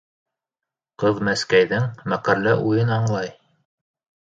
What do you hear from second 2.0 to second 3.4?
мәкерле уйын аңлай.